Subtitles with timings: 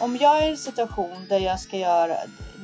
[0.00, 2.14] om jag är i en situation där jag ska göra,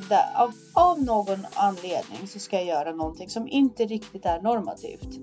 [0.09, 5.19] där, av, av någon anledning så ska jag göra någonting som inte riktigt är normativt.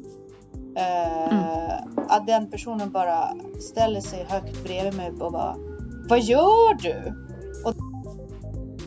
[0.76, 2.08] Eh, Mm.
[2.08, 3.28] Att den personen bara
[3.60, 5.56] ställer sig högt bredvid mig och bara
[6.08, 7.14] Vad gör du?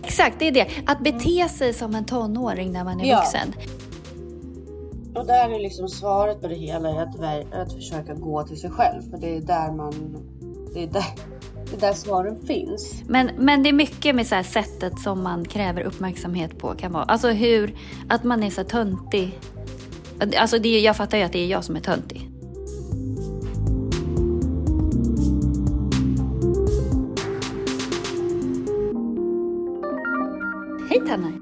[0.04, 0.68] Exakt, det är det.
[0.86, 3.18] Att bete sig som en tonåring när man är Ja.
[3.18, 3.54] vuxen.
[5.16, 8.70] Och där är liksom svaret på det hela är att, att försöka gå till sig
[8.70, 9.01] själv.
[9.11, 9.93] För det är där man...
[10.74, 11.05] Det är där,
[11.77, 13.04] där svaren finns.
[13.07, 16.75] Men, men det är mycket med så sättet som man kräver uppmärksamhet på.
[16.75, 17.04] Kan vara.
[17.04, 17.75] Alltså hur,
[18.09, 19.39] att man är så töntig.
[20.37, 22.29] Alltså det, jag fattar ju att det är jag som är töntig.
[30.89, 31.33] Hej Tanner!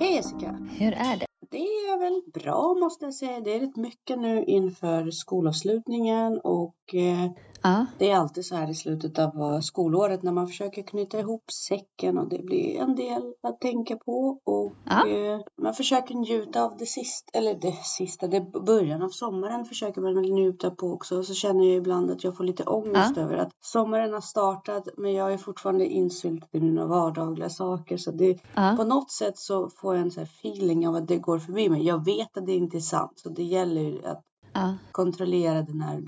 [0.00, 0.58] Hej Jessica!
[0.78, 1.26] Hur är det?
[1.50, 3.40] Det är väl bra måste jag säga.
[3.40, 7.30] Det är rätt mycket nu inför skolavslutningen och eh,
[7.68, 7.86] Ja.
[7.98, 11.44] det är alltid så här i slutet av eh, skolåret när man försöker knyta ihop
[11.52, 15.08] säcken och det blir en del att tänka på och Ja.
[15.08, 20.00] eh, man försöker njuta av det sista, eller det sista, det början av sommaren försöker
[20.00, 23.36] man njuta på också och så känner jag ibland att jag får lite ångest över
[23.36, 28.38] att sommaren har startat men jag är fortfarande insyltad i mina vardagliga saker så det
[28.54, 28.74] Ja.
[28.76, 31.82] på något sätt så får jag en här feeling av att det går förbi mig.
[31.86, 34.22] Jag vet att det inte är sant så det gäller ju att
[34.52, 34.74] Ja.
[34.92, 36.00] kontrollera den här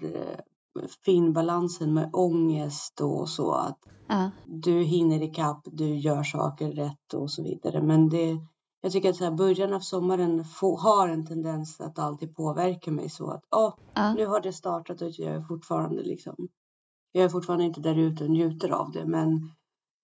[0.82, 4.30] eh, finbalansen med ångest och så att Ja.
[4.46, 7.82] du hinner ikapp, du gör saker rätt och så vidare.
[7.82, 8.36] Men det,
[8.80, 12.90] jag tycker att så här, början av sommaren få, har en tendens att alltid påverka
[12.90, 14.14] mig så att åh, Ja.
[14.14, 16.34] nu har det startat och jag är fortfarande liksom,
[17.12, 19.06] jag är fortfarande inte där ute och njuter av det.
[19.06, 19.50] Men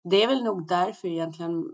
[0.10, 1.66] det är väl nog därför egentligen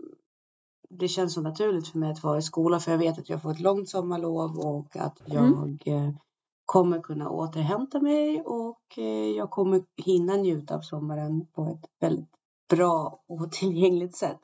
[0.90, 3.42] det känns så naturligt för mig att vara i skola för jag vet att jag
[3.42, 6.18] får ett långt sommarlov och att jag Mm
[6.68, 12.30] kommer kunna återhämta mig och eh, jag kommer hinna njuta av sommaren på ett väldigt
[12.70, 14.38] bra och tillgängligt sätt.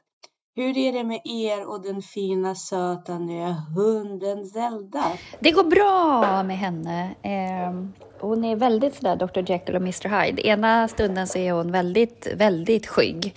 [0.56, 5.04] Hur är det med er och den fina söta nya hunden Zelda?
[5.40, 7.14] Det går bra med henne.
[7.22, 10.46] Ehm, hon är väldigt sådär Dr Jekyll och Mr Hyde.
[10.46, 13.34] Ena stunden så är hon väldigt, väldigt skygg.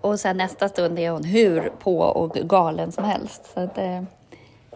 [0.00, 3.50] Och sen nästa stund är hon hur på och galen som helst.
[3.54, 4.02] Så att, eh,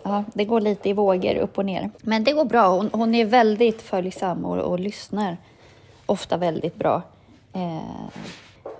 [0.08, 1.90] ja, det går lite i vågor upp och ner.
[2.02, 2.68] Men det går bra.
[2.68, 5.36] Hon, hon är väldigt följsam och, och lyssnar
[6.06, 7.02] ofta väldigt bra.
[7.52, 8.22] Eh,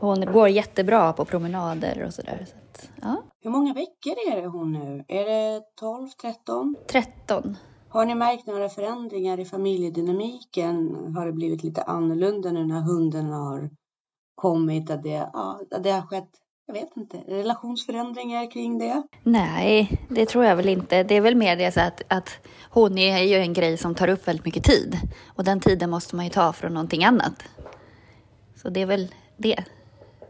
[0.00, 2.46] hon går jättebra på promenader och sådär.
[2.50, 3.22] Så att, ja.
[3.40, 5.04] Hur många veckor är det hon nu?
[5.08, 6.76] Är det 12, 13?
[6.90, 7.56] 13.
[7.88, 10.94] Har ni märkt några förändringar i familjedynamiken?
[11.16, 13.70] Har det blivit lite annorlunda nu när hunden har
[14.34, 14.90] kommit?
[14.90, 16.30] Att det, ja, att det har skett,
[16.68, 19.02] jag vet inte, relationsförändringar kring det?
[19.22, 21.02] Nej, det tror jag väl inte.
[21.02, 22.30] Det är väl mer det så att, att
[22.70, 24.96] hon är ju en grej som tar upp väldigt mycket tid.
[25.36, 27.42] Och den tiden måste man ju ta från någonting annat.
[28.56, 29.64] Så det är väl det,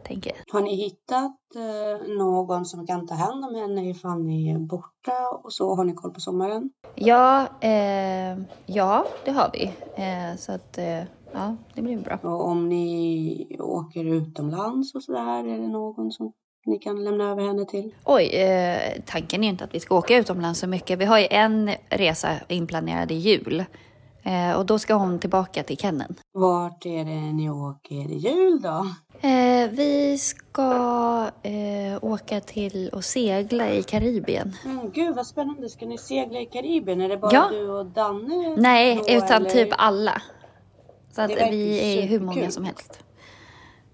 [0.03, 0.53] tänker jag.
[0.53, 5.29] Har ni hittat eh, någon som kan ta hand om henne ifall ni är borta
[5.43, 5.75] och så?
[5.75, 6.69] Har ni koll på sommaren?
[6.95, 9.63] Ja, eh, ja det har vi.
[9.95, 11.03] Eh, så att, eh,
[11.33, 12.19] ja, det blir bra.
[12.23, 16.31] Och om ni åker utomlands och så där, är det någon som
[16.65, 17.93] ni kan lämna över henne till?
[18.05, 20.99] Oj, eh, tanken är inte att vi ska åka utomlands så mycket.
[20.99, 23.63] Vi har ju en resa inplanerad i jul.
[24.23, 26.15] Eh, och då ska hon tillbaka till Kennen.
[26.33, 28.87] Vart är det ni åker i jul då?
[29.27, 34.55] Eh, vi ska eh, åka till och segla i Karibien.
[34.65, 37.01] Mm, gud vad spännande, ska ni segla i Karibien?
[37.01, 37.47] Är det bara Ja.
[37.51, 38.55] du och Danne?
[38.57, 39.49] Nej, då, utan eller?
[39.49, 40.21] typ alla.
[41.11, 43.03] Så att vi är hur många som helst.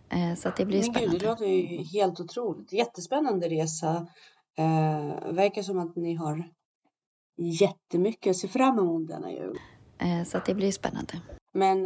[0.09, 1.25] Eh, så att det blir Men gud, det spännande.
[1.25, 2.73] låter ju helt otroligt.
[2.73, 4.07] Jättespännande resa.
[4.57, 6.49] Eh, verkar som att ni har
[7.37, 9.59] jättemycket att se fram emot denna jul.
[9.97, 11.21] Eh, så att det blir spännande.
[11.53, 11.85] Men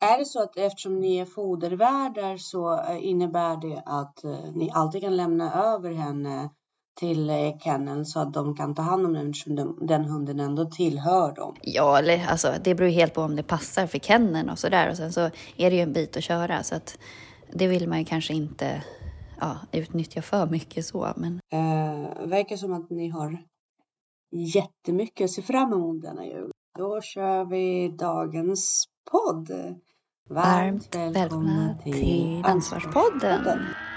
[0.00, 4.70] är det så att eftersom ni är fodervärdar så eh, innebär det att eh, ni
[4.70, 6.50] alltid kan lämna över henne
[6.98, 10.40] till eh, kenneln så att de kan ta hand om den eftersom den, den hunden
[10.40, 11.56] ändå tillhör dem?
[11.62, 14.90] Ja, eller alltså det beror ju helt på om det passar för Kennen och sådär.
[14.90, 15.20] Och sen så
[15.56, 16.98] är det ju en bit att köra så att
[17.52, 18.82] det vill man ju kanske inte
[19.40, 21.12] ja, utnyttja för mycket så.
[21.16, 23.38] Men Eh, verkar som att ni har
[24.54, 26.50] jättemycket att se fram emot denna jul.
[26.78, 29.50] Då kör vi dagens podd.
[30.30, 33.44] varmt välkomna till Ansvarspodden.
[33.44, 33.87] härligt.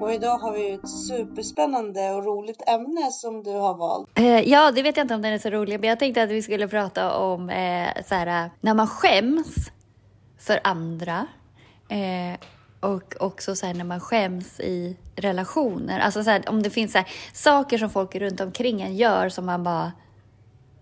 [0.00, 4.18] Och idag har vi ett superspännande och roligt ämne som du har valt.
[4.18, 6.30] Eh, ja, det vet jag inte om den är så rolig, men jag tänkte att
[6.30, 9.70] vi skulle prata om eh, så här, när man skäms
[10.38, 11.26] för andra.
[11.88, 12.38] Eh,
[12.80, 16.00] och också så här, när man skäms i relationer.
[16.00, 19.28] Alltså så här, om det finns så här, saker som folk runt omkring en gör
[19.28, 19.92] som man bara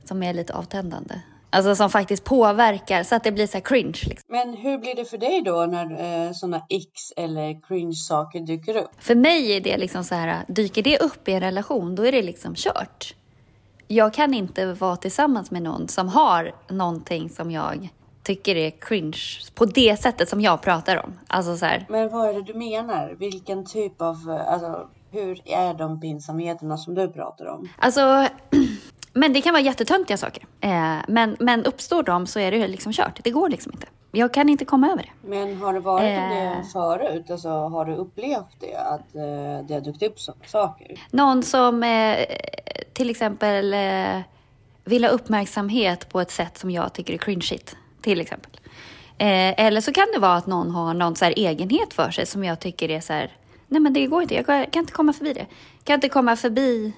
[0.04, 1.14] som är lite avtändande.
[1.52, 4.00] Alltså som faktiskt påverkar så att det blir så här cringe.
[4.06, 4.24] Liksom.
[4.28, 8.90] Men hur blir det för dig då när eh, sådana x eller cringe-saker dyker upp?
[8.98, 12.12] För mig är det liksom så här, dyker det upp i en relation, då är
[12.12, 13.14] det liksom kört.
[13.88, 17.88] Jag kan inte vara tillsammans med någon som har någonting som jag
[18.22, 19.20] tycker är cringe
[19.54, 21.18] på det sättet som jag pratar om.
[21.26, 21.86] Alltså så här.
[21.88, 23.16] Men vad är det du menar?
[23.18, 27.68] Vilken typ av, eh, alltså hur är de pinsamheterna som du pratar om?
[27.78, 28.00] Alltså,
[29.12, 30.44] men det kan vara jättetöntiga saker.
[30.60, 33.20] Eh, men, men uppstår de så är det liksom kört.
[33.24, 33.86] Det går liksom inte.
[34.12, 35.28] Jag kan inte komma över det.
[35.28, 36.28] Men har det varit Eh.
[36.28, 37.30] det förut?
[37.30, 38.76] Alltså har du upplevt det?
[38.76, 41.00] Att eh, det har dykt upp saker?
[41.10, 42.16] Någon som eh,
[42.92, 44.20] till exempel eh,
[44.84, 47.76] vill ha uppmärksamhet på ett sätt som jag tycker är cringeigt.
[48.02, 48.50] Till exempel.
[49.18, 52.26] Eh, eller så kan det vara att någon har någon så här egenhet för sig
[52.26, 53.32] som jag tycker är så här.
[53.68, 55.46] Nej men det går inte, jag kan inte komma förbi det.
[55.84, 56.92] Kan inte komma förbi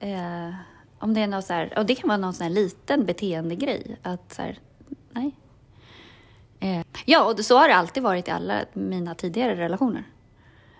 [0.00, 0.54] eh,
[1.02, 3.96] om det är något så här, och det kan vara någon sån här liten beteendegrej.
[4.02, 4.58] Att så här,
[5.12, 5.36] nej.
[6.60, 10.04] Eh, ja, och så har det alltid varit i alla mina tidigare relationer.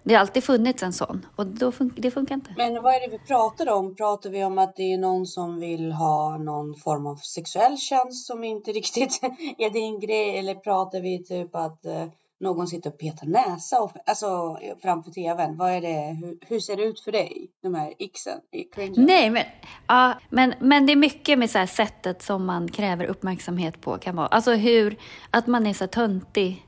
[0.04, 2.54] Det har alltid funnits en sån och då fun- det funkar inte.
[2.56, 3.96] Men vad är det vi pratar om?
[3.96, 8.26] Pratar vi om att det är någon som vill ha någon form av sexuell tjänst
[8.26, 9.20] som inte riktigt
[9.58, 10.38] är din grej?
[10.38, 12.06] Eller pratar vi typ att eh,
[12.42, 15.56] någon sitter och petar näsa och, alltså, framför tvn?
[15.56, 16.16] Vad är det?
[16.20, 17.50] Hur, hur ser det ut för dig?
[17.62, 18.40] De här xen
[18.74, 19.06] cringen?
[19.06, 19.44] Nej, men,
[19.86, 23.98] ja, men, men det är mycket med så här sättet som man kräver uppmärksamhet på.
[23.98, 24.26] Kan vara.
[24.26, 24.96] Alltså hur,
[25.30, 26.66] att man är så töntig.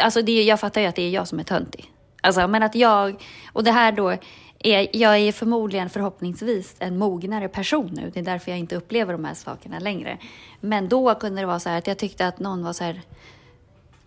[0.00, 1.92] Alltså det, jag fattar ju att det är jag som är töntig.
[2.22, 4.16] Alltså, men att jag, och det här då,
[4.58, 8.10] är, jag är förmodligen förhoppningsvis en mognare person nu.
[8.14, 10.18] Det är därför jag inte upplever de här sakerna längre.
[10.60, 13.02] Men då kunde det vara så här att jag tyckte att någon var så här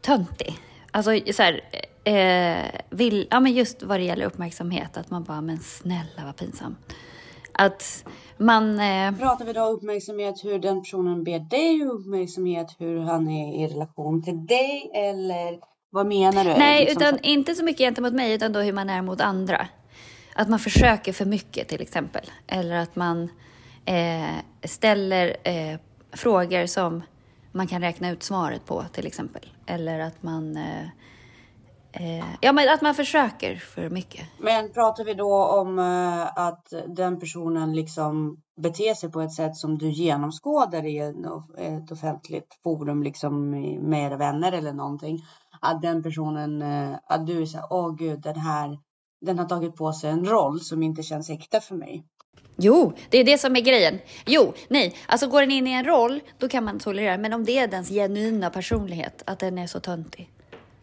[0.06, 0.60] töntig.
[0.92, 1.62] Alltså så här,
[2.04, 6.36] eh, vill, ja men just vad det gäller uppmärksamhet, att man bara, men snälla vad
[6.38, 6.96] pinsamt.
[7.52, 8.06] Att
[8.38, 13.64] man, eh, Pratar vi då uppmärksamhet hur den personen ber dig uppmärksamhet hur han är
[13.64, 15.60] i relation till dig eller
[15.90, 16.50] vad menar du?
[16.50, 19.68] nej, Liksom utan inte så mycket gentemot mig, utan då hur man är mot andra.
[20.36, 22.32] Att man försöker för mycket till exempel.
[22.48, 23.30] Eller att man
[23.86, 25.80] eh, ställer eh,
[26.14, 27.04] frågor som
[27.56, 29.42] man kan räkna ut svaret på till exempel.
[29.66, 30.84] Eller att man, eh,
[31.92, 34.28] eh, ja men att man försöker för mycket.
[34.40, 39.56] Men pratar vi då om eh, att den personen liksom beter sig på ett sätt
[39.56, 40.98] som du genomskådar i
[41.58, 43.50] ett offentligt forum liksom
[43.90, 45.20] med era vänner eller någonting?
[45.62, 48.80] Att den personen, eh, att du är så åh gud, den här,
[49.22, 52.06] den har tagit på sig en roll som inte känns äkta för mig.
[52.58, 54.00] Jo, det är det som är grejen.
[54.26, 57.18] Jo, nej, alltså går den in i en roll, då kan man tolerera.
[57.18, 60.30] Men om det är dens genuina personlighet, att den är så töntig.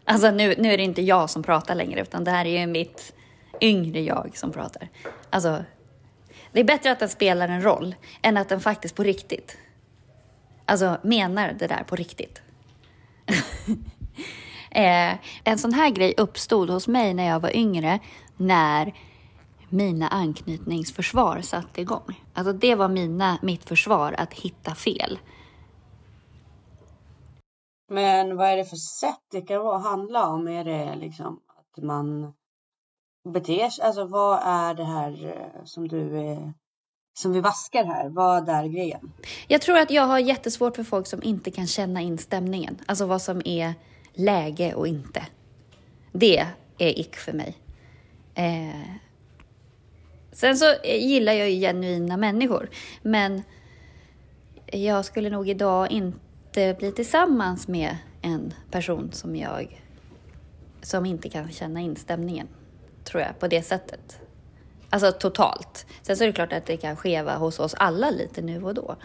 [0.05, 2.67] Alltså nu, nu är det inte jag som pratar längre, utan det här är ju
[2.67, 3.13] mitt
[3.61, 4.89] yngre jag som pratar.
[5.29, 5.63] Alltså,
[6.51, 9.57] det är bättre att den spelar en roll än att den faktiskt på riktigt,
[10.65, 12.41] alltså menar det där på riktigt.
[14.71, 17.99] eh, en sån här grej uppstod hos mig när jag var yngre,
[18.37, 18.93] när
[19.73, 22.23] mina anknytningsförsvar satte igång.
[22.33, 25.19] Alltså det var mina, mitt försvar att hitta fel.
[27.89, 30.47] Men vad är det för sätt det kan vara, handla om?
[30.47, 32.33] Är det liksom att man
[33.33, 33.85] beter sig?
[33.85, 36.53] Alltså vad är det här eh, som du är,
[37.13, 38.09] som vi vaskar här?
[38.09, 39.11] Vad är grejen?
[39.47, 42.79] Jag tror att jag har jättesvårt för folk som inte kan känna in stämningen.
[42.85, 43.73] Alltså vad som är
[44.13, 45.27] läge och inte.
[46.11, 47.57] Det är ick för mig.
[48.35, 49.02] Eh.
[50.33, 52.69] Sen så eh, gillar jag ju genuina människor.
[53.01, 53.43] Men
[54.65, 59.81] jag skulle nog idag inte bli tillsammans med en person som jag
[60.81, 62.47] som inte kan känna in stämningen.
[63.03, 64.19] Tror jag, på det sättet.
[64.89, 65.85] Alltså totalt.
[66.01, 68.73] Sen så är det klart att det kan skeva hos oss alla lite nu och
[68.73, 68.95] då.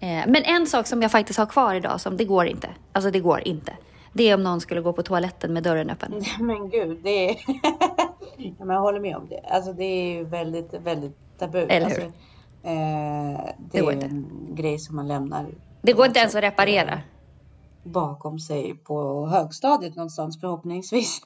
[0.00, 2.68] Eh, men en sak som jag faktiskt har kvar idag, som det går inte.
[2.92, 3.76] Alltså det går inte.
[4.12, 6.24] Det är om någon skulle gå på toaletten med dörren öppen.
[6.40, 7.36] Men gud, det är...
[8.58, 9.40] ja, men jag håller med om det.
[9.40, 11.58] Alltså det är ju väldigt, väldigt tabu.
[11.58, 12.04] Eller hur?
[12.04, 12.18] Alltså,
[12.62, 14.06] eh, det Det går är inte.
[14.06, 15.46] en grej som man lämnar
[15.82, 17.00] Det går inte ens att reparera.
[17.82, 21.20] bakom sig på högstadiet någonstans förhoppningsvis.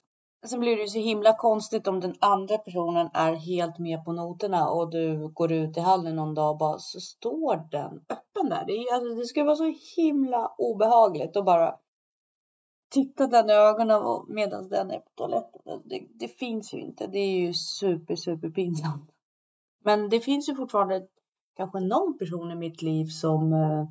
[0.46, 4.68] Sen blir det så himla konstigt om den andra personen är helt med på noterna
[4.70, 8.64] och du går ut i hallen någon dag och bara så står den öppen där.
[8.66, 11.74] Det, är, alltså, det ska vara så himla obehagligt och bara
[12.94, 15.82] titta den i ögonen medan den är på toaletten.
[15.84, 17.06] Det, det, finns ju inte.
[17.06, 19.10] Det är ju super, super pinsamt.
[19.84, 21.06] Men det finns ju fortfarande
[21.56, 23.88] kanske någon person i mitt liv som, eh,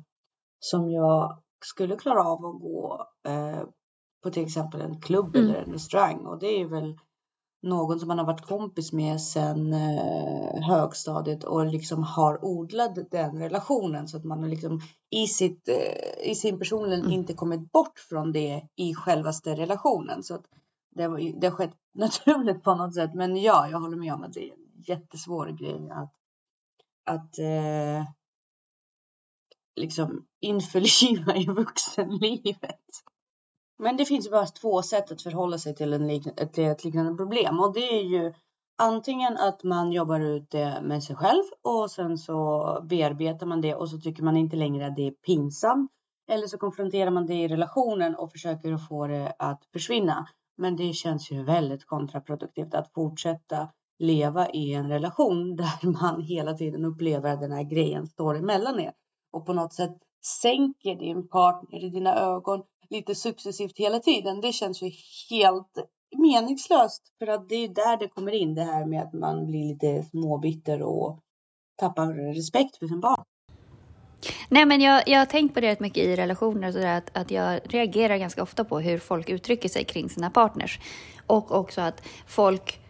[0.58, 3.62] som jag skulle klara av att gå eh,
[4.22, 5.50] på till exempel en klubb mm.
[5.50, 6.98] eller en restaurang och det är väl
[7.64, 13.38] någon som man har varit kompis med sedan eh, högstadiet och liksom har odlat den
[13.38, 14.80] relationen så att man har liksom
[15.10, 17.12] i, sitt, eh, i sin personlighet mm.
[17.12, 20.22] inte kommit bort från det i självaste relationen.
[20.22, 20.44] Så att
[20.94, 23.14] det, var, det har skett naturligt på något sätt.
[23.14, 26.14] Men ja, jag håller med om att det är en jättesvår grej att,
[27.04, 28.04] att eh,
[29.76, 32.80] liksom införliva i vuxenlivet.
[33.78, 37.14] Men det finns bara två sätt att förhålla sig till en lik ett, ett liknande
[37.16, 38.32] problem och det är ju
[38.78, 43.74] antingen att man jobbar ut det med sig själv och sen så bearbetar man det
[43.74, 45.90] och så tycker man inte längre att det är pinsamt.
[46.30, 50.28] Eller så konfronterar man det i relationen och försöker att få det att försvinna.
[50.56, 56.54] Men det känns ju väldigt kontraproduktivt att fortsätta leva i en relation där man hela
[56.54, 58.92] tiden upplever att den här grejen står emellan er
[59.32, 64.40] och på något sätt sänker din partner i dina ögon lite successivt hela tiden.
[64.40, 64.90] Det känns ju
[65.30, 65.78] helt
[66.16, 69.68] meningslöst för att det är där det kommer in det här med att man blir
[69.72, 71.20] lite småbitter och
[71.76, 73.24] tappar respekt för sin barn.
[74.48, 77.30] Nej, men jag, jag har tänkt på det rätt mycket i relationer, så att, att
[77.30, 80.80] jag reagerar ganska ofta på hur folk uttrycker sig kring sina partners.
[81.26, 82.80] Och också att folk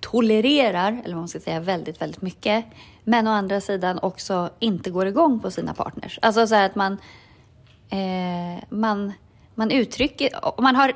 [0.00, 2.64] tolererar, eller vad man ska säga, väldigt, väldigt mycket.
[3.04, 6.18] Men å andra sidan också inte går igång på sina partners.
[6.22, 6.92] Alltså så här att man,
[7.90, 9.12] eh, man,
[9.54, 10.30] man uttrycker,
[10.62, 10.92] man har,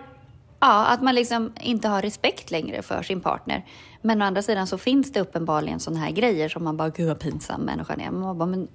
[0.61, 3.65] ja, att man liksom inte har respekt längre för sin partner.
[4.03, 7.09] Men å andra sidan så finns det uppenbarligen sådana här grejer som man bara, gud
[7.09, 8.11] vad pinsam människan är.
[8.11, 8.69] Man bara, men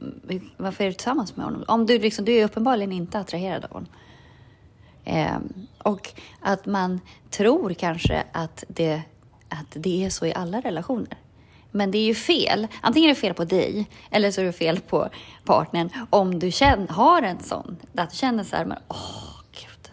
[0.58, 1.63] varför är du tillsammans med honom?
[1.68, 3.90] Om du liksom, du är uppenbarligen inte attraherad av honom.
[5.04, 5.38] Eh,
[5.84, 6.10] och
[6.40, 7.00] att man
[7.30, 9.02] tror kanske att det,
[9.50, 11.18] att det är så i alla relationer.
[11.74, 12.68] Men det är ju fel.
[12.82, 15.10] Antingen är det fel på dig eller så är det fel på
[15.46, 17.77] partnern om du känner, har en sån.
[17.98, 19.92] Att du känner så här, men åh gud.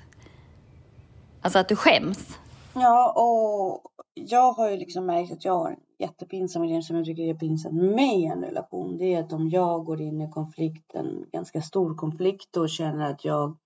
[1.40, 2.38] Alltså att du skäms.
[2.74, 7.04] Ja, och jag har ju liksom märkt att jag har en jättepinsam grej som jag
[7.04, 8.98] tycker är pinsam med en relation.
[8.98, 13.24] Det är att om jag går in i konflikten, ganska stor konflikt och känner att
[13.24, 13.56] jag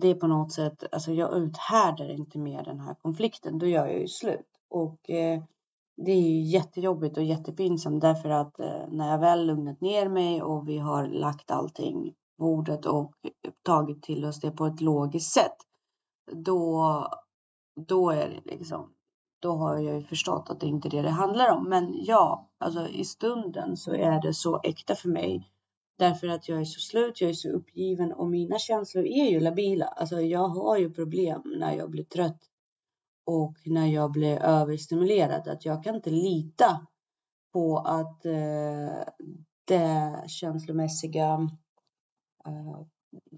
[0.00, 3.86] det är på något sätt, alltså jag uthärdar inte mer den här konflikten, då gör
[3.86, 4.48] jag ju slut.
[4.68, 5.42] Och eh,
[5.96, 10.42] det är ju jättejobbigt och jättepinsamt därför att eh, när jag väl lugnat ner mig
[10.42, 13.12] och vi har lagt allting på bordet och
[13.62, 15.56] tagit till oss det på ett logiskt sätt.
[16.32, 17.08] Då,
[17.76, 18.92] då är det liksom,
[19.40, 21.68] då har jag ju förstått att det inte är det det handlar om.
[21.68, 25.50] Men ja, alltså i stunden så är det så äkta för mig.
[25.98, 29.40] Därför att jag är så slut, jag är så uppgiven och mina känslor är ju
[29.40, 29.86] labila.
[29.86, 32.40] Alltså jag har ju problem när jag blir trött
[33.24, 36.86] och när jag blir överstimulerad att jag kan inte lita
[37.52, 39.04] på att eh,
[39.64, 41.48] det känslomässiga
[42.46, 42.80] eh,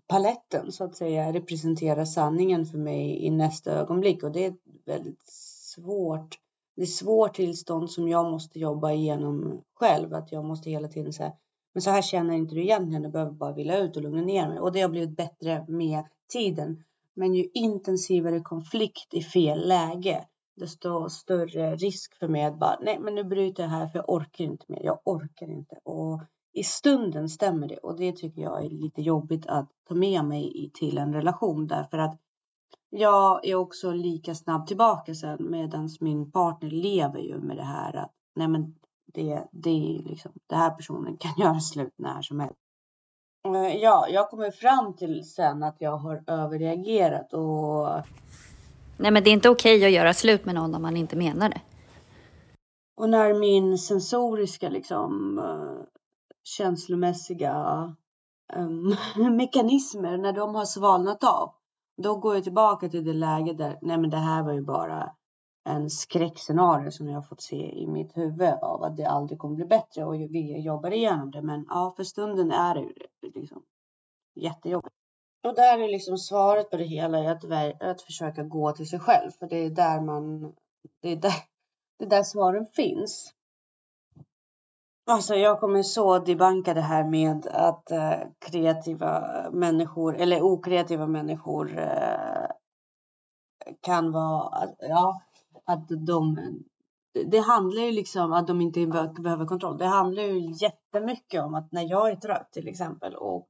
[0.07, 4.62] paletten så att säga representerar sanningen för mig i nästa ögonblick och det är ett
[4.85, 5.26] väldigt
[5.75, 6.38] svårt.
[6.76, 11.12] Det är svårt tillstånd som jag måste jobba igenom själv, att jag måste hela tiden
[11.12, 11.33] säga
[11.76, 14.49] men så här känner inte du egentligen, du behöver bara vila ut och lugna ner
[14.49, 16.85] mig och det har blivit bättre med tiden.
[17.16, 22.99] Men ju intensivare konflikt i fel läge, desto större risk för mig att bara, nej
[23.00, 25.78] men nu bryter jag här för jag orkar inte mer, jag orkar inte.
[25.85, 30.25] Och i stunden stämmer det och det tycker jag är lite jobbigt att ta med
[30.25, 32.18] mig till en relation därför att
[32.90, 37.96] jag är också lika snabb tillbaka sen medan min partner lever ju med det här
[37.96, 38.75] att nej men
[39.06, 42.65] det, det är liksom, det här personen kan göra slut när som helst.
[43.55, 47.88] Eh, ja, jag kommer fram till sen att jag har överreagerat och...
[48.97, 51.49] Nej, men det är inte okej att göra slut med någon om man inte menar
[51.49, 51.61] det.
[52.97, 55.85] Och när min sensoriska liksom uh,
[56.45, 57.95] känslomässiga
[58.57, 58.97] um,
[59.37, 61.53] mekanismer, när de har svalnat av,
[62.03, 65.11] då går jag tillbaka till det läge där, nej men det här var ju bara
[65.67, 69.57] en skräckscenario som jag har fått se i mitt huvud av att det aldrig kommer
[69.57, 71.43] bli bättre och vi jobbar igenom det.
[71.43, 73.07] Men ja, för stunden är det liksom
[74.37, 74.95] jättejobbigt.
[75.45, 77.45] Och där är liksom svaret på det hela att,
[77.83, 80.55] att försöka gå till sig själv, för det är där man,
[81.02, 81.33] det är där,
[81.99, 83.33] det är där svaren finns.
[85.11, 91.78] Alltså jag kommer så debanka det här med att äh, kreativa människor eller okreativa människor
[91.78, 92.47] äh,
[93.81, 95.21] kan vara, ja,
[95.64, 96.38] att de
[97.25, 98.87] det handlar ju liksom att de inte
[99.19, 99.78] behöver kontroll.
[99.78, 103.49] Det handlar ju jättemycket om att när jag är trött till exempel och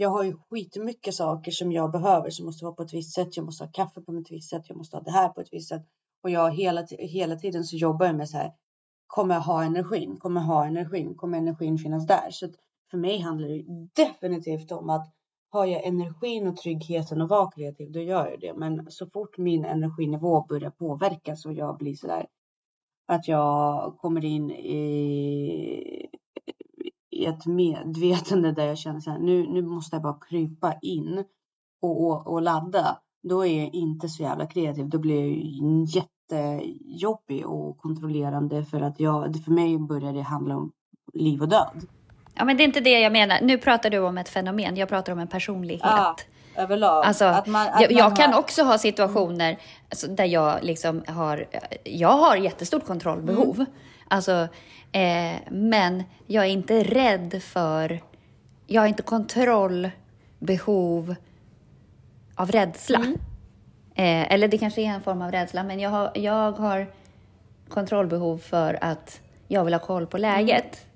[0.00, 3.36] jag har ju skitmycket saker som jag behöver som måste vara på ett visst sätt.
[3.36, 4.62] Jag måste ha kaffe på ett visst sätt.
[4.68, 5.82] Jag måste ha det här på ett visst sätt.
[6.22, 8.52] Och jag hela, hela tiden så jobbar jag med så här.
[9.06, 10.16] Kommer jag ha energin?
[10.16, 11.14] Kommer jag ha energin?
[11.14, 12.30] Kommer energin finnas där?
[12.30, 12.48] Så
[12.90, 13.64] för mig handlar det
[14.04, 15.12] definitivt om att
[15.50, 18.54] har jag energin och tryggheten och vara kreativ, då gör jag det.
[18.54, 22.26] Men så fort min energinivå börjar påverkas och jag blir så där
[23.06, 26.10] att jag kommer in i
[27.20, 31.24] i ett medvetande där jag känner så här, nu, nu måste jag bara krypa in
[31.82, 32.98] och, och, och ladda.
[33.22, 34.88] Då är jag inte så jävla kreativ.
[34.88, 35.36] Då blir jag
[35.86, 40.72] jättejobbig och kontrollerande för att jag, för mig börjar det handla om
[41.14, 41.86] liv och död.
[42.34, 43.38] Ja, men det är inte det jag menar.
[43.42, 44.76] Nu pratar du om ett fenomen.
[44.76, 45.82] Jag pratar om en personlighet.
[45.82, 46.16] Ja,
[46.56, 47.04] överlag.
[47.04, 48.40] Alltså, att man, att jag, jag man kan har...
[48.40, 49.58] också ha situationer
[49.88, 51.44] alltså, där jag liksom har,
[51.84, 53.54] jag har jättestort kontrollbehov.
[53.54, 53.66] Mm.
[54.10, 54.48] Alltså,
[54.92, 58.00] eh, men jag är inte rädd för,
[58.66, 61.14] jag har inte kontrollbehov
[62.34, 62.98] av rädsla.
[62.98, 63.14] Mm.
[63.94, 66.86] Eh, eller det kanske är en form av rädsla, men jag har, jag har
[67.68, 70.86] kontrollbehov för att jag vill ha koll på läget.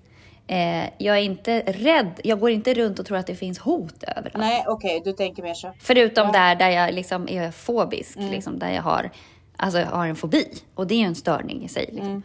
[0.46, 4.02] Eh, jag är inte rädd, jag går inte runt och tror att det finns hot
[4.02, 4.36] överallt.
[4.36, 5.72] Nej, okej, du tänker mer så.
[5.80, 6.32] Förutom Ja.
[6.32, 9.10] där, där jag liksom är fobisk, liksom, där jag har,
[9.56, 10.48] alltså, jag har en fobi.
[10.74, 11.88] Och det är ju en störning i sig.
[11.92, 12.16] Liksom.
[12.16, 12.22] Eh,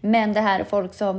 [0.00, 1.18] men det här folk som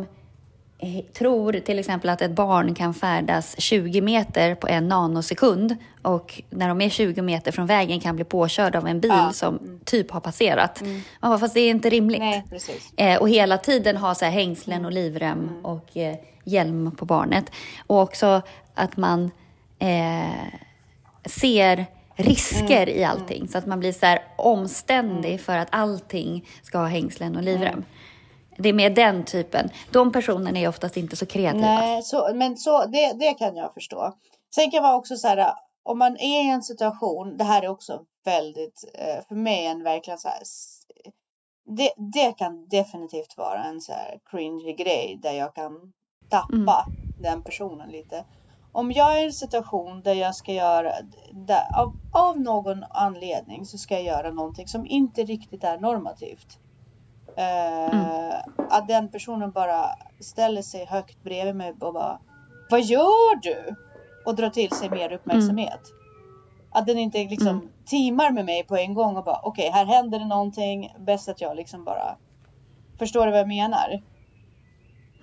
[0.79, 6.41] eh, tror till exempel att ett barn kan färdas 20 meter på en nanosekund och
[6.49, 9.31] när de är 20 meter från vägen kan bli påkörd av en bil Ja.
[9.33, 10.81] som typ har passerat.
[11.19, 12.19] Man bara, fast det är inte rimligt.
[12.19, 12.93] Nej, precis.
[12.97, 17.45] Eh, och hela tiden ha så här hängslen och livrem och eh, hjälm på barnet.
[17.87, 18.41] Och också
[18.75, 19.31] att man
[19.79, 20.45] eh,
[21.25, 21.85] ser
[22.15, 23.47] risker i allting.
[23.47, 27.85] Så att man blir så här omständig för att allting ska ha hängslen och livrem.
[28.57, 29.69] Det är mer den typen.
[29.91, 31.61] De personerna är oftast inte så kreativa.
[31.61, 34.13] Nej, så, men så, det, det kan jag förstå.
[34.55, 37.67] Sen kan vara också så här, om man är i en situation, det här är
[37.67, 40.41] också väldigt, eh, för mig en verkligen så här,
[41.65, 45.93] det, det kan definitivt vara en så här cringy grej där jag kan
[46.29, 46.85] tappa
[47.21, 48.25] den personen lite.
[48.75, 50.91] Om jag är i en situation där jag ska göra,
[51.31, 56.59] där, av, av någon anledning så ska jag göra någonting som inte riktigt är normativt.
[57.37, 59.85] Eh, Att den personen bara
[60.19, 62.19] ställer sig högt bredvid mig och bara
[62.69, 63.75] Vad gör du?
[64.25, 65.81] Och drar till sig mer uppmärksamhet.
[66.71, 70.19] Att den inte liksom teamar med mig på en gång och bara okej, här händer
[70.19, 70.95] det någonting.
[70.99, 72.17] Bäst att jag liksom bara
[72.99, 74.01] Förstår du vad jag menar?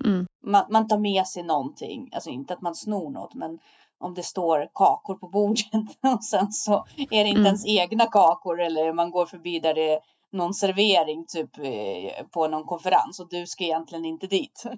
[0.05, 0.27] Mm.
[0.45, 2.11] Man, man tar med sig någonting.
[2.13, 3.59] Alltså inte att man snor något men
[4.01, 5.65] om det står kakor på bordet
[6.15, 7.47] och sen så är det inte Mm.
[7.47, 10.01] ens egna kakor eller man går förbi där det är
[10.33, 14.65] någon servering typ eh, på någon konferens och du ska egentligen inte dit.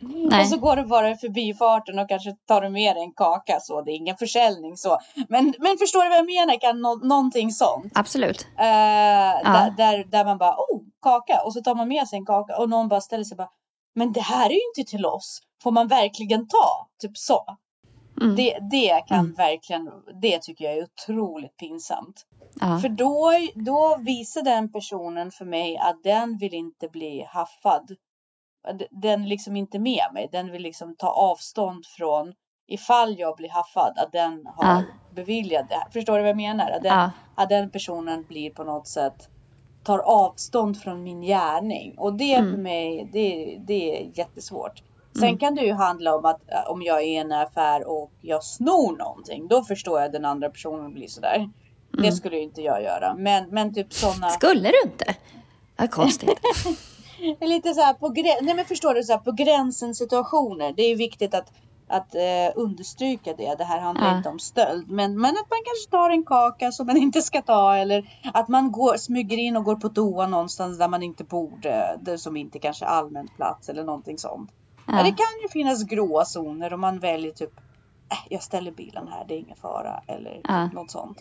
[0.00, 0.40] Nej.
[0.40, 3.60] Och så går du bara i förbifarten och kanske tar du med dig en kaka
[3.60, 3.82] så.
[3.82, 4.98] Det är ingen försäljning så.
[5.28, 6.60] Men, men förstår du vad jag menar?
[6.60, 7.92] Kan nå, någonting sånt.
[7.94, 8.46] Absolut.
[8.58, 11.42] Eh, där, där, där man bara, oh, kaka.
[11.44, 13.48] Och så tar man med sig en kaka och någon bara ställer sig bara,
[13.94, 15.40] men det här är ju inte till oss.
[15.62, 16.88] Får man verkligen ta?
[17.00, 17.56] Typ så.
[18.20, 18.36] Mm.
[18.36, 19.34] Det, det kan Mm.
[19.34, 22.26] verkligen, det tycker jag är otroligt pinsamt.
[22.60, 22.78] Ja.
[22.78, 27.96] För då, då visar den personen för mig att den vill inte bli haffad.
[28.90, 30.28] Den är liksom inte med mig.
[30.32, 32.32] Den vill liksom ta avstånd från
[32.66, 33.98] ifall jag blir haffad.
[33.98, 34.82] Att den har Ja.
[35.14, 35.86] beviljat det.
[35.92, 36.70] Förstår du vad jag menar?
[36.70, 37.10] Att den, Ja.
[37.34, 39.28] att den personen blir på något sätt
[39.84, 41.94] tar avstånd från min gärning.
[41.98, 42.50] Och det Mm.
[42.54, 44.82] för mig, det, det är jättesvårt.
[45.14, 45.38] Sen Mm.
[45.38, 48.44] kan det ju handla om att äh, om jag är i en affär och jag
[48.44, 49.48] snor någonting.
[49.48, 51.50] Då förstår jag att den andra personen blir sådär.
[51.92, 52.12] Det Mm.
[52.12, 53.14] skulle ju inte jag göra.
[53.18, 54.28] Men, men typ sådana.
[54.30, 55.14] Skulle du inte?
[55.76, 56.38] Vad konstigt.
[57.40, 60.72] Lite så här på, grä- Nej, men förstår du, så här, på gränsen situationer.
[60.76, 61.52] Det är viktigt att,
[61.96, 63.54] att eh, understryka det.
[63.58, 64.16] Det här handlar Ja.
[64.16, 64.90] inte om stöld.
[64.90, 67.76] Men, men att man kanske tar en kaka som man inte ska ta.
[67.76, 71.98] Eller att man går, smyger in och går på toa någonstans där man inte borde.
[72.02, 74.50] Det som inte kanske är allmän plats eller någonting sånt.
[74.86, 74.92] Ja.
[74.92, 77.56] Det kan ju finnas gråa zoner om man väljer typ.
[78.10, 80.02] Äh, jag ställer bilen här, det är ingen fara.
[80.06, 80.66] Eller Ja.
[80.66, 81.18] något sånt.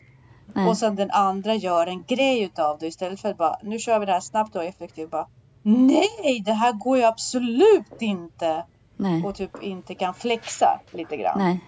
[0.53, 0.69] Nej.
[0.69, 3.99] Och sen den andra gör en grej utav det istället för att bara nu kör
[3.99, 5.11] vi det här snabbt och effektivt.
[5.11, 5.27] Bara,
[5.65, 8.65] Nej, det här går ju absolut inte.
[8.97, 9.23] Nej.
[9.23, 11.39] Och typ inte kan flexa lite grann.
[11.39, 11.59] Nej.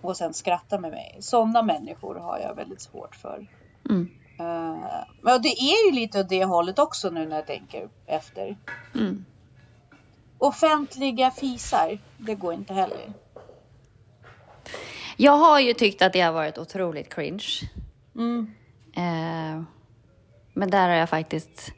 [0.00, 1.16] Och sen skratta med mig.
[1.20, 3.46] Sådana människor har jag väldigt svårt för.
[3.90, 4.10] Mm.
[4.40, 4.86] Uh,
[5.22, 8.56] men det är ju lite åt det hållet också nu när jag tänker efter.
[8.94, 9.24] Mm.
[10.38, 13.12] Offentliga fisar, det går inte heller.
[15.16, 17.44] Jag har ju tyckt att det har varit otroligt cringe.
[18.14, 18.54] Mm.
[18.96, 19.62] Eh,
[20.54, 21.72] men där har jag faktiskt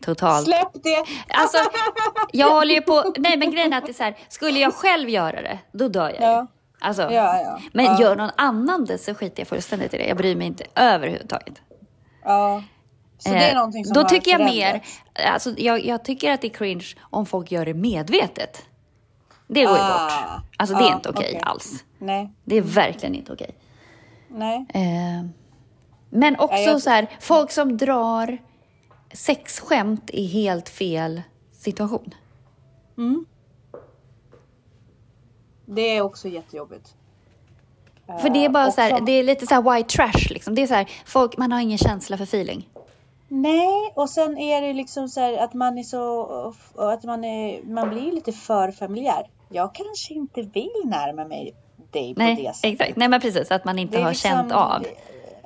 [0.00, 0.44] totalt.
[0.44, 1.04] Släpp det!
[1.28, 1.58] Alltså,
[2.32, 3.12] jag håller ju på...
[3.18, 5.88] Nej, men grejen är att det är så här, skulle jag själv göra det, då
[5.88, 6.24] dör jag ju.
[6.26, 6.46] Ja.
[6.80, 7.58] Alltså, Ja, ja.
[7.72, 8.00] Men ja.
[8.00, 10.06] gör någon annan det så skiter jag fullständigt i det.
[10.06, 11.54] Jag bryr mig inte överhuvudtaget.
[12.24, 12.62] Ja.
[13.18, 14.82] Så det är Eh, någonting som Då har tycker jag mer,
[15.34, 18.62] alltså, jag, jag tycker att det är cringe om folk gör det medvetet.
[19.48, 20.42] Det går ju Ah, bort.
[20.56, 21.40] Alltså det är ah, inte okej okej.
[21.44, 21.84] alls.
[21.98, 23.50] Nej, Det är verkligen inte okej.
[24.28, 24.66] nej.
[24.74, 25.26] Eh,
[26.10, 28.38] men också Ja, jag- så här, folk som drar
[29.16, 32.14] sexskämt i helt fel situation.
[35.66, 36.94] Det är också jättejobbigt.
[38.22, 40.54] För det är bara och så här, det är lite så här white trash liksom.
[40.54, 42.68] Det är så här, folk, man har ingen känsla för feeling.
[43.28, 47.62] Nej, och sen är det liksom så här att man är så, att man är,
[47.62, 49.30] man blir lite för familjär.
[49.48, 51.54] Jag kanske inte vill närma mig
[51.90, 52.64] dig på det Nej, sättet.
[52.72, 52.96] exakt.
[52.96, 54.84] Nej men precis, att man inte har liksom- känt av.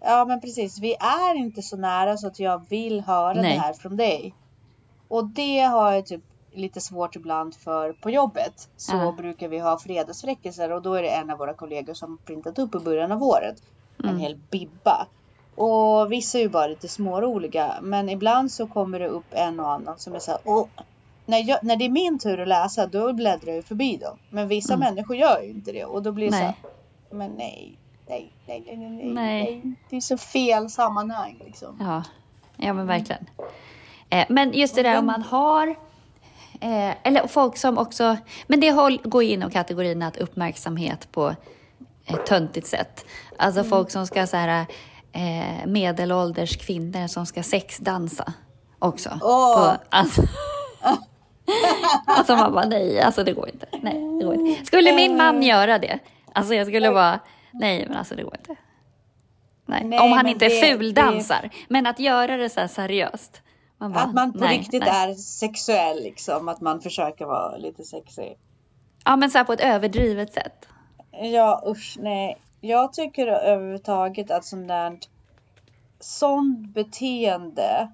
[0.03, 0.79] Ja, men precis.
[0.79, 3.43] Vi är inte så nära så att jag vill höra Nej.
[3.55, 4.35] det här från dig.
[5.09, 8.69] Och det har jag typ lite svårt ibland för på jobbet.
[8.77, 9.15] Så Ja.
[9.17, 12.75] brukar vi ha fredagsfräckisar och då är det en av våra kollegor som printat upp
[12.75, 13.63] i början av året.
[14.03, 14.15] Mm.
[14.15, 15.07] En hel bibba.
[15.55, 17.75] Och vissa är ju bara lite småroliga.
[17.83, 20.67] Men ibland så kommer det upp en och annan som är så här, "Åh."
[21.27, 24.19] när, jag, när det är min tur att läsa då bläddrar jag förbi dem.
[24.31, 25.85] Men vissa människor gör ju inte det.
[25.85, 26.53] Och då blir det så Mm.
[26.53, 26.71] Nej.
[27.11, 27.79] här, men nej,
[28.11, 29.63] nej, nej, nej, nej, nej.
[29.91, 31.77] Det är så fel sammanhang liksom.
[31.81, 32.03] Ja,
[32.57, 33.27] ja men verkligen.
[34.11, 35.69] Eh, men just det där om man har,
[36.61, 41.35] eh, eller folk som också, men det håll, går in i kategorin att uppmärksamhet på
[42.07, 43.05] ett töntigt sätt.
[43.39, 44.67] Alltså folk som ska så här,
[45.13, 48.33] eh, medelålders kvinnor som ska sexdansa
[48.79, 49.19] också.
[49.23, 49.57] Åh.
[49.57, 50.23] På, alltså,
[52.07, 53.67] alltså man bara nej, alltså det går inte.
[53.83, 54.67] Nej, det går inte.
[54.67, 55.99] Skulle min man göra det,
[56.33, 57.21] alltså jag skulle vara,
[57.53, 58.57] nej men alltså det går inte.
[59.67, 59.85] Nej.
[59.85, 61.51] Nej, Om han inte det- fuldansar.
[61.69, 63.43] Men att göra det så här seriöst.
[63.79, 65.11] Man bara, Att man på nej, riktigt nej.
[65.11, 66.49] är sexuell liksom.
[66.49, 68.39] Att man försöker vara lite sexig.
[69.05, 70.69] Ja, men så här på ett överdrivet sätt.
[71.11, 72.37] Ja usch nej.
[72.61, 74.99] Jag tycker överhuvudtaget att sånt där
[76.01, 77.89] sånt beteende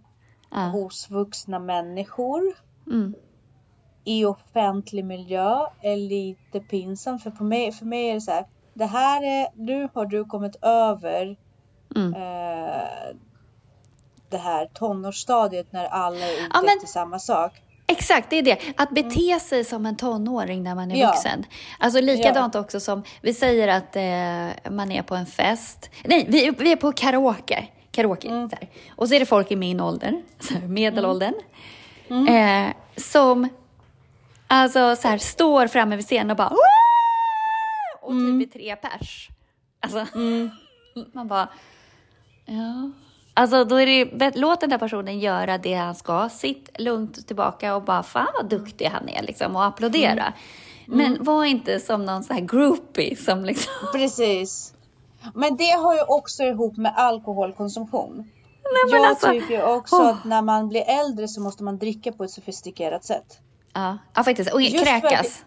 [0.51, 0.59] Ja.
[0.59, 2.43] hos vuxna människor
[2.87, 3.15] Mm.
[4.05, 7.23] i offentlig miljö är lite pinsamt.
[7.23, 8.45] För, på mig, för mig är det så här.
[8.79, 11.37] Det här är, nu har du kommit över
[11.97, 12.15] Mm.
[12.15, 13.17] eh,
[14.31, 17.53] det här tonårsstadiet när alla är ute Ja, men- efter samma sak.
[17.87, 18.59] Exakt, det är det.
[18.77, 20.99] Att bete sig som en tonåring när man är Mm.
[20.99, 21.09] Ja.
[21.11, 21.45] vuxen.
[21.79, 25.91] Alltså likadant också som, vi säger att eh, man är på en fest.
[26.05, 27.67] Nej, vi, vi är på karaoke.
[27.91, 28.51] Karaoke, Mm.
[28.51, 28.57] så.
[28.97, 31.35] Och så är det folk i min ålder, så här, medelåldern.
[32.11, 32.67] Mm.
[32.69, 33.49] Eh, som
[34.47, 36.57] alltså så här, står framme vid scenen och bara "Woo!"
[38.47, 38.53] Mm.
[38.53, 39.29] tre pers.
[39.81, 40.07] Alltså,
[41.13, 41.49] man bara...
[42.45, 42.91] Ja.
[43.35, 46.29] Alltså då är det, låt den där personen göra det han ska.
[46.29, 50.33] Sitt lugnt tillbaka och bara fan vad duktig han är liksom och applådera.
[50.87, 53.73] Men var inte som någon sån här groupie som liksom...
[53.93, 54.75] Precis.
[55.35, 58.17] Men det har ju också ihop med alkoholkonsumtion.
[58.63, 60.09] men jag alltså- tycker också Åh.
[60.09, 63.39] att när man blir äldre så måste man dricka på ett sofistikerat sätt.
[63.73, 64.53] Ja, ja faktiskt.
[64.53, 65.45] Och Just för kräkas.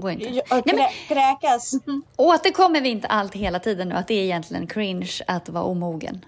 [0.00, 0.30] Går inte.
[0.30, 1.72] Nej, men, krä- Kräkas.
[2.16, 6.24] återkommer vi inte allt hela tiden nu att det är egentligen cringe att vara omogen?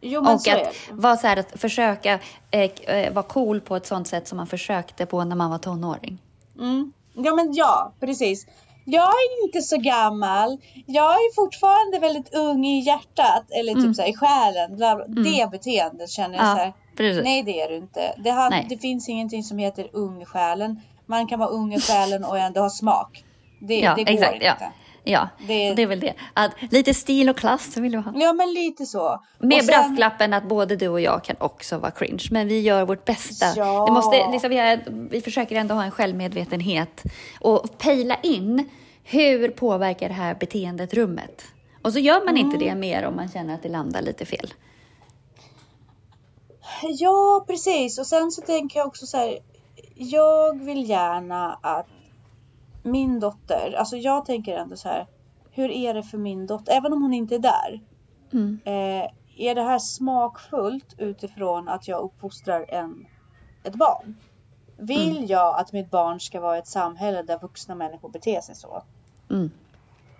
[0.00, 2.18] Jo Och att vara så här att försöka
[2.50, 5.58] eh, eh, vara cool på ett sånt sätt som man försökte på när man var
[5.58, 6.18] tonåring.
[6.58, 6.92] Mm.
[7.14, 8.46] Ja men ja, precis.
[8.84, 10.58] Jag är inte så gammal.
[10.86, 13.44] Jag är fortfarande väldigt ung i hjärtat.
[13.50, 14.76] Eller typ så här, i själen.
[14.76, 15.06] Bla.
[15.06, 16.50] Det beteendet känner jag Mm.
[16.50, 16.72] Ja, så här.
[16.96, 17.24] precis.
[17.24, 18.14] Nej det är du inte.
[18.24, 20.80] Det, har, det finns ingenting som heter ung i själen.
[21.12, 23.24] Man kan vara ung i själen och ändå ha smak.
[23.60, 24.34] Det, Ja, det går exakt.
[24.34, 24.46] inte.
[24.46, 24.54] Ja.
[25.04, 26.14] Ja, Det- så det är väl det.
[26.34, 28.12] Att lite stil och klass vill du ha.
[28.16, 29.24] Ja men lite så.
[29.38, 32.84] Med sen- brasklappen att både du och jag kan också vara cringe, men vi gör
[32.86, 33.46] vårt bästa.
[33.56, 33.86] Ja.
[33.86, 37.02] Det måste, liksom, vi, är, vi försöker ändå ha en självmedvetenhet
[37.40, 38.68] och pejla in
[39.04, 41.44] hur påverkar det här beteendet rummet.
[41.82, 42.68] Och så gör man inte Mm.
[42.68, 44.54] det mer om man känner att det landar lite fel.
[46.82, 47.98] Ja, precis.
[47.98, 49.38] Och sen så tänker jag också så här.
[50.02, 51.86] Jag vill gärna att
[52.82, 55.06] min dotter, alltså jag tänker ändå så här.
[55.50, 57.80] Hur är det för min dotter, även om hon inte är där?
[58.32, 58.60] Mm.
[58.64, 63.06] Eh, är det här smakfullt utifrån att jag uppfostrar en,
[63.64, 64.16] ett barn?
[64.76, 65.26] Vill Mm.
[65.26, 68.82] jag att mitt barn ska vara i ett samhälle där vuxna människor beter sig så?
[69.30, 69.50] Mm.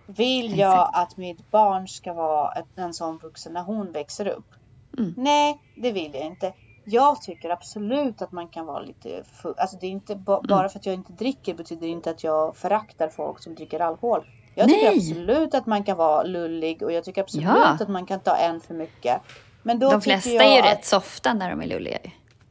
[0.07, 4.55] Vill jag att mitt barn ska vara en sån vuxen när hon växer upp?
[4.99, 5.15] Mm.
[5.17, 6.53] Nej, det vill jag inte.
[6.85, 9.55] Jag tycker absolut att man kan vara lite full.
[9.57, 10.47] Alltså det är inte ba- Mm.
[10.49, 14.25] bara för att jag inte dricker betyder inte att jag föraktar folk som dricker alkohol.
[14.55, 14.97] Jag tycker Nej.
[14.97, 17.77] absolut att man kan vara lullig och jag tycker absolut Ja.
[17.81, 19.21] att man kan ta en för mycket.
[19.63, 21.99] Men då De tycker flesta jag är ju att, rätt softa när de är lulliga.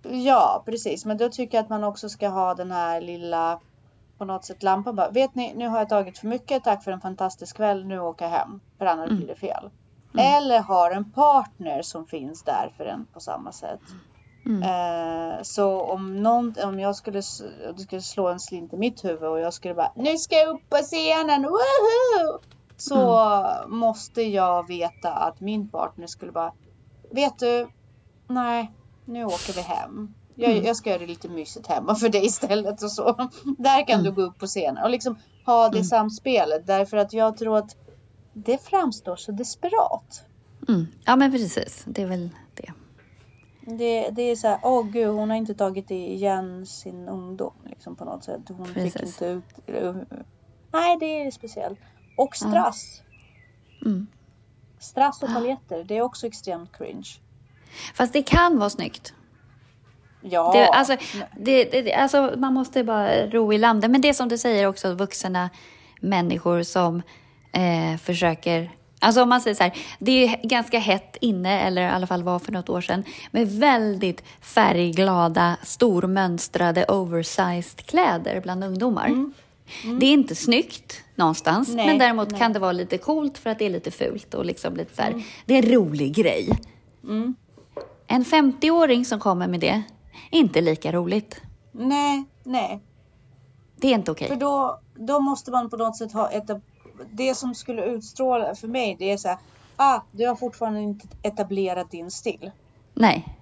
[0.04, 1.06] Ja, precis.
[1.06, 3.60] Men då tycker jag att man också ska ha den här lilla
[4.18, 5.10] på något sätt lampan bara.
[5.10, 6.64] Vet ni, nu har jag tagit för mycket.
[6.64, 7.86] Tack för en fantastisk kväll.
[7.86, 8.60] Nu åker jag hem.
[8.78, 9.18] För annars Mm.
[9.18, 9.70] blir det fel.
[10.18, 13.80] Eller har en partner som finns där för en på samma sätt.
[14.46, 14.64] Mm.
[14.64, 17.22] Eh, så om, någon, om jag skulle,
[17.70, 20.36] om det skulle slå en slint i mitt huvud och jag skulle bara Nu ska
[20.36, 22.40] jag upp på scenen, woho!
[22.78, 23.78] Så Mm.
[23.80, 26.54] måste jag veta att min partner skulle bara
[27.12, 27.68] Vet du,
[28.28, 28.72] nej,
[29.06, 30.14] nu åker vi hem.
[30.36, 30.66] Jag, Mm.
[30.66, 33.30] jag ska göra det lite mysigt hemma för dig istället och så.
[33.58, 34.04] Där kan Mm.
[34.04, 35.84] du gå upp på scenen och liksom ha det Mm.
[35.84, 37.76] samspelet därför att jag tror att
[38.34, 40.24] det framstår så desperat.
[41.06, 41.84] Ja, men precis.
[41.88, 42.30] Det är väl
[43.78, 44.10] det.
[44.10, 48.06] Det, är så här, åh gud, hon har inte tagit igen sin ungdom liksom på
[48.06, 48.42] något sätt.
[48.48, 49.02] Hon fick Precis.
[49.22, 49.44] inte ut...
[50.72, 51.80] Nej, det är speciellt.
[52.18, 53.02] Och strass.
[53.86, 54.08] Mm.
[54.80, 57.10] Strass och paljetter, det är också extremt cringe.
[57.94, 59.14] Fast det kan vara snyggt.
[60.22, 60.98] Ja, Det, alltså,
[61.38, 63.92] det, det, alltså, man måste bara ro i landet.
[63.92, 65.50] Men det som du säger också, vuxna
[66.02, 67.02] människor som
[67.54, 68.72] eh, försöker...
[69.04, 72.24] Alltså om man säger så här, det är ganska hett inne, eller i alla fall
[72.24, 79.32] var för något år sedan, med väldigt färgglada, stormönstrade, oversized kläder bland ungdomar.
[80.00, 82.40] Det är inte snyggt någonstans, Nej, men däremot nej.
[82.40, 85.02] kan det vara lite coolt för att det är lite fult och liksom lite så
[85.02, 86.50] här, det är en rolig grej.
[87.04, 87.36] Mm.
[88.08, 89.84] En 50-åring som kommer med det,
[90.32, 91.42] inte lika roligt.
[91.72, 92.82] nej, nej.
[93.76, 94.28] Det är inte okej.
[94.28, 96.50] För då, då måste man på något sätt ha ett...
[97.12, 99.38] Det som skulle utstråla för mig, det är så här,
[99.76, 102.52] ah, du har fortfarande inte etablerat din stil.
[102.94, 103.38] Nej.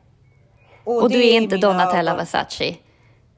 [0.84, 2.76] Och det du är inte Donatella ögon- Versace.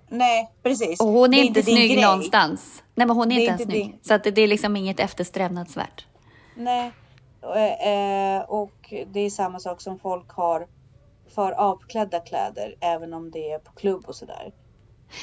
[0.10, 1.00] Nej, precis.
[1.02, 2.02] Och hon är, Det inte snygg grej.
[2.04, 2.84] någonstans.
[2.96, 3.86] Nej, men hon är är inte ens snygg.
[3.86, 6.06] din- Så att det, det är liksom inget eftersträvansvärt.
[6.56, 6.92] Nej.
[7.56, 7.88] Eh,
[8.38, 10.68] eh, och det är samma sak som folk har
[11.36, 14.52] för avklädda kläder, även om det är på klubb och sådär.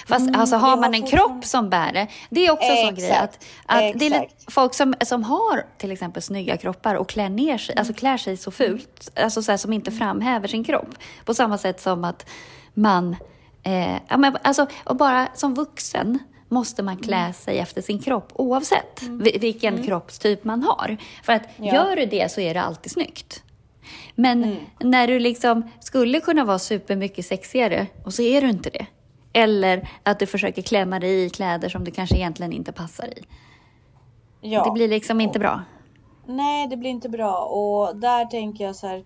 [0.07, 2.95] Fast alltså, det har man en kropp som bär det, det är också en sån
[2.95, 7.29] grej att, att det är folk som, som har till exempel snygga kroppar och klär
[7.29, 10.95] ner sig, alltså klär sig så fult, alltså så här, som inte framhäver sin kropp.
[11.25, 12.27] På samma sätt som att
[12.75, 13.17] man,
[13.63, 18.29] eh, ja, men, alltså, och bara som vuxen måste man klä sig efter sin kropp
[18.35, 20.97] oavsett vi- vilken kroppstyp man har.
[21.23, 21.75] För att Ja.
[21.75, 23.43] gör du det så är det alltid snyggt.
[24.15, 28.87] Men när du liksom skulle kunna vara supermycket sexigare och så är du inte det.
[29.33, 33.23] Eller att du försöker klämma dig i kläder som du kanske egentligen inte passar i.
[34.41, 34.65] Ja.
[34.65, 35.63] Det blir liksom inte bra.
[36.27, 37.39] Nej, det blir inte bra.
[37.45, 39.05] Och där tänker jag så här.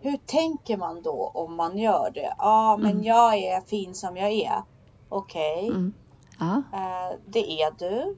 [0.00, 2.34] Hur tänker man då om man gör det?
[2.38, 4.62] Ja, men jag är fin som jag är.
[5.08, 5.92] Okej, Mm.
[6.38, 6.62] Ja.
[6.72, 8.16] eh, det är du.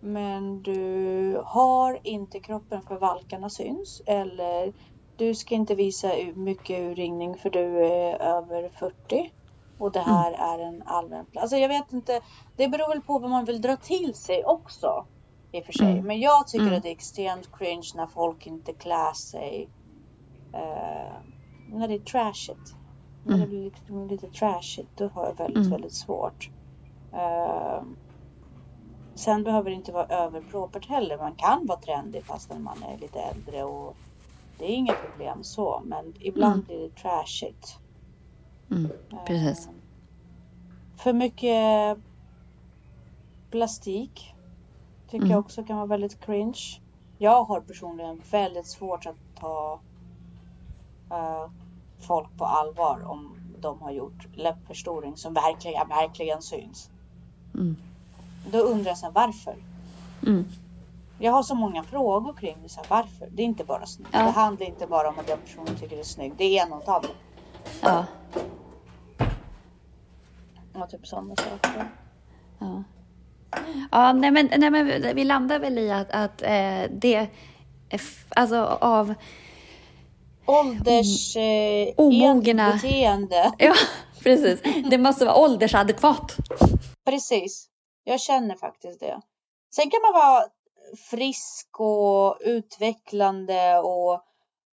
[0.00, 4.02] Men du har inte kroppen för valkarna syns.
[4.06, 4.72] Eller
[5.16, 9.32] du ska inte visa mycket urringning för du är över 40.
[9.78, 11.42] Och det här är en allmän plats.
[11.42, 12.20] Alltså jag vet inte.
[12.56, 15.06] Det beror väl på vad man vill dra till sig också.
[15.52, 15.92] I och för sig.
[15.92, 16.06] Mm.
[16.06, 16.76] Men jag tycker Mm.
[16.76, 19.68] att det är extremt cringe när folk inte klär sig.
[20.52, 21.12] Eh,
[21.72, 22.74] när det är trashigt.
[23.24, 23.48] När det Mm.
[23.50, 24.88] blir lite, lite trashigt.
[24.96, 25.70] Då har jag väldigt, Mm.
[25.70, 26.50] väldigt svårt.
[27.12, 27.82] Eh,
[29.14, 31.18] sen behöver det inte vara överpropert heller.
[31.18, 33.64] Man kan vara trendig fast när man är lite äldre.
[33.64, 33.96] Och
[34.58, 35.82] det är inga problem så.
[35.84, 36.64] Men ibland Mm.
[36.66, 37.78] blir det trashigt.
[38.70, 38.90] Mm.
[39.26, 39.66] Precis.
[39.66, 39.72] Eh,
[40.96, 41.98] För mycket
[43.50, 44.34] plastik
[45.06, 45.30] tycker Mm.
[45.30, 46.80] jag också kan vara väldigt cringe.
[47.18, 49.80] Jag har personligen väldigt svårt att ta
[51.10, 51.50] eh,
[51.98, 56.90] folk på allvar om de har gjort läppförstoring som verkligen, verkligen syns.
[57.54, 57.76] Mm.
[58.52, 59.56] Då undrar jag här, varför?
[60.26, 60.44] Mm.
[61.18, 62.68] Jag har så många frågor kring det.
[62.68, 63.28] Så här, varför?
[63.30, 64.10] Det är inte bara snyggt.
[64.12, 64.22] Ja.
[64.22, 66.34] Det handlar inte bara om att den personen tycker det är snyggt.
[66.38, 67.04] Det är en av dem.
[67.82, 68.04] Ja.
[70.74, 71.88] Och typ sådana saker.
[72.58, 72.82] Ja.
[73.90, 77.28] Ja, nej men, nej men vi landar väl i att, att eh, det,
[78.28, 79.14] alltså av,
[80.46, 82.72] Ålders eh, Omogna.
[82.72, 83.52] beteende.
[83.58, 83.74] ja
[84.22, 86.36] precis, det måste vara åldersadekvat.
[87.04, 87.68] Precis.
[88.04, 89.20] Jag känner faktiskt det.
[89.74, 90.44] Sen kan man vara
[91.10, 94.22] frisk och utvecklande och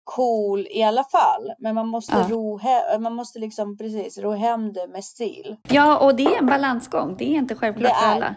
[0.04, 1.52] cool i alla fall.
[1.58, 2.26] Men man måste Ja.
[2.30, 5.56] ro he- man måste liksom precis ro hem det med stil.
[5.68, 7.16] Ja, och det är en balansgång.
[7.18, 8.34] Det är inte självklart för alla.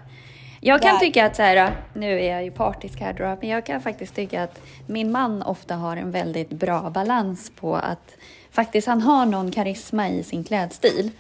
[0.61, 3.65] Jag kan tycka att så här, nu är jag ju partisk här då, men jag
[3.65, 8.15] kan faktiskt tycka att min man ofta har en väldigt bra balans på att
[8.51, 11.11] faktiskt han har någon karisma i sin klädstil.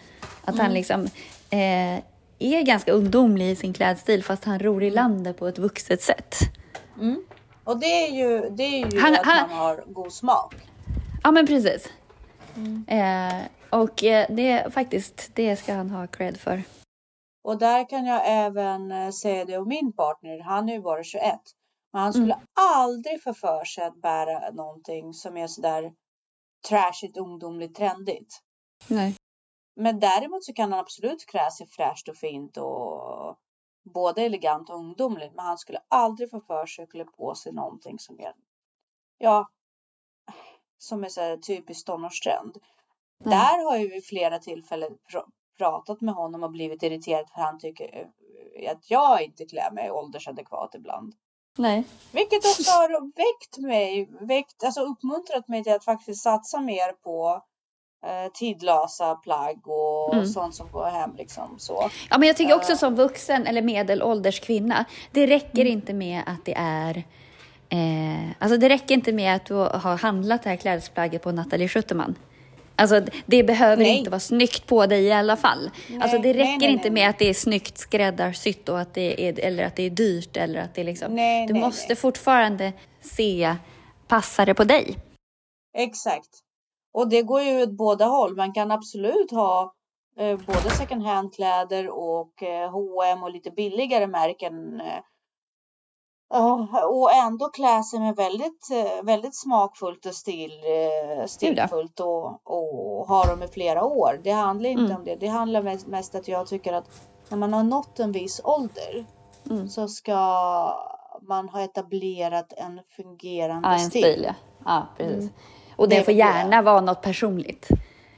[0.45, 0.65] Att Mm.
[0.65, 1.01] han liksom
[1.49, 2.03] eh,
[2.39, 6.35] är ganska ungdomlig i sin klädstil fast han ror i landet på ett vuxet sätt.
[7.63, 10.55] Och det är ju, det är ju Han- att han- man har god smak.
[11.23, 11.89] Ja, men precis.
[12.55, 12.85] Mm.
[12.87, 16.63] Eh, och eh, det faktiskt, det ska han ha cred för.
[17.43, 20.39] Och där kan jag även eh, säga det om min partner.
[20.39, 21.23] Han är ju bara 21.
[21.93, 22.45] Men han skulle Mm.
[22.59, 25.91] aldrig få för sig att bära någonting som är sådär
[26.69, 28.39] trashigt, ungdomligt, trendigt.
[28.87, 29.15] Nej.
[29.75, 33.37] Men däremot så kan han absolut klä sig fräscht och fint och
[33.93, 35.35] både elegant och ungdomligt.
[35.35, 38.33] Men han skulle aldrig få för sig att klä på sig någonting som är,
[39.17, 39.49] ja,
[40.77, 42.57] som är så här typiskt tonårstrend.
[43.17, 43.37] Nej.
[43.37, 47.59] Där har jag vid flera tillfällen pr- pratat med honom och blivit irriterad för han
[47.59, 48.11] tycker
[48.55, 51.15] eh, att jag inte klär mig åldersadekvat ibland.
[51.57, 51.87] Nej.
[52.11, 57.43] Vilket också har väckt mig, väckt, alltså uppmuntrat mig till att faktiskt satsa mer på
[58.33, 60.25] tidlösa plagg och Mm.
[60.27, 61.89] sånt som går hem liksom så.
[62.09, 62.77] Ja, men jag tycker också Eh.
[62.77, 66.97] som vuxen eller medelålders kvinna, det räcker inte med att det är
[67.69, 71.67] eh, alltså det räcker inte med att du har handlat det här klädesplagget på Nathalie
[71.67, 72.15] Schuterman.
[72.77, 73.97] Alltså det behöver Nej.
[73.97, 75.69] inte vara snyggt på dig i alla fall.
[75.89, 79.27] Nej, alltså det räcker nej, inte med att det är snyggt skräddarsytt och att det
[79.27, 81.15] är, eller att det är dyrt eller att det är liksom.
[81.15, 83.55] Nej, du måste fortfarande se,
[84.07, 84.97] passar det på dig?
[85.77, 86.29] Exakt.
[86.95, 88.35] Och det går ju åt båda håll.
[88.35, 89.73] Man kan absolut ha
[90.19, 94.81] eh, både second hand-kläder och eh, H&M och lite billigare märken.
[94.81, 95.01] Eh,
[96.89, 103.07] och ändå klä sig med väldigt, eh, väldigt smakfullt och stil, eh, stilfullt och, och
[103.07, 104.19] ha dem i flera år.
[104.23, 104.95] Det handlar inte Mm.
[104.97, 105.15] om det.
[105.15, 106.85] Det handlar mest, mest att jag tycker att
[107.29, 109.05] när man har nått en viss ålder
[109.49, 109.67] Mm.
[109.69, 110.13] så ska
[111.21, 114.01] man ha etablerat en fungerande Ja, en stil.
[114.03, 114.33] stil ja.
[114.65, 115.15] ja precis.
[115.23, 115.33] Mm.
[115.75, 117.69] Och Det det får gärna vara något personligt.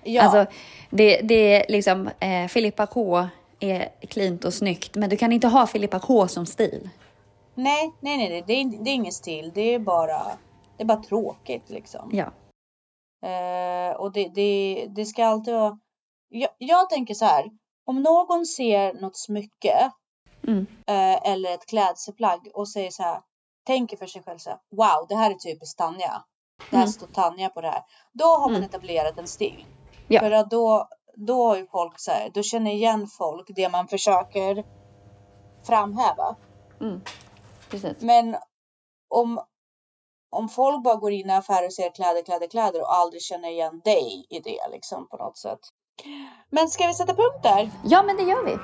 [0.03, 0.21] Ja.
[0.21, 0.53] Alltså,
[0.89, 3.27] det, det är liksom, eh, Filippa K
[3.59, 6.89] är cleant och snyggt, men du kan inte ha Filippa K som stil.
[7.55, 8.43] Nej, nej, nej, nej.
[8.47, 9.51] Det, är, det är ingen stil.
[9.55, 10.21] Det är bara,
[10.77, 12.09] det är bara tråkigt liksom.
[12.13, 12.25] Ja.
[13.29, 15.79] Eh, och det, det, det ska alltid vara...
[16.29, 17.45] Jag, jag tänker så här.
[17.85, 19.91] Om någon ser något smycke
[20.47, 20.65] Mm.
[20.87, 23.21] eh, eller ett klädselplagg och säger så här.
[23.65, 24.59] Tänker för sig själv så här.
[24.71, 26.23] Wow, det här är typiskt Tanja.
[26.69, 26.91] Det här Mm.
[26.93, 27.81] står Tanja på det här.
[28.13, 28.69] Då har man Mm.
[28.69, 29.65] etablerat en stil.
[30.07, 30.19] Ja.
[30.19, 32.29] För att då, då har ju folk så här.
[32.33, 34.63] Då känner igen folk det man försöker
[35.67, 36.35] framhäva.
[36.81, 37.01] Mm.
[37.69, 38.01] Precis.
[38.01, 38.37] Men
[39.09, 39.41] om,
[40.29, 43.49] om folk bara går in i affärer och ser kläder, kläder, kläder och aldrig känner
[43.49, 45.59] igen dig i det liksom på något sätt.
[46.49, 47.71] Men ska vi sätta punkt där?
[47.85, 48.57] Ja, men det gör vi.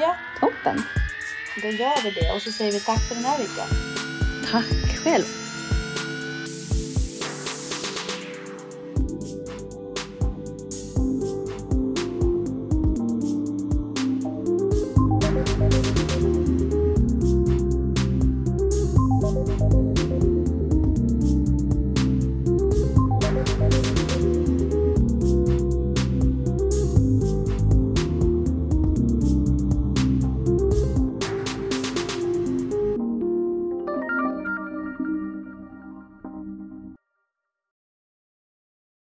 [0.00, 0.82] Ja, Toppen.
[1.62, 3.66] då gör vi det och så säger vi tack för den här veckan.
[4.52, 5.24] Tack själv.